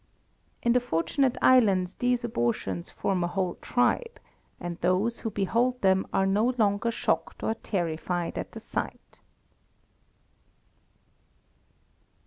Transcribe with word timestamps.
In 0.63 0.73
the 0.73 0.79
Fortunate 0.79 1.37
Islands 1.43 1.93
these 1.93 2.23
abortions 2.23 2.89
form 2.89 3.23
a 3.23 3.27
whole 3.27 3.53
tribe, 3.61 4.19
and 4.59 4.79
those 4.79 5.19
who 5.19 5.29
behold 5.29 5.79
them 5.83 6.07
are 6.11 6.25
no 6.25 6.55
longer 6.57 6.89
shocked 6.89 7.43
or 7.43 7.53
terrified 7.53 8.35
at 8.39 8.53
the 8.53 8.59
sight. 8.59 9.19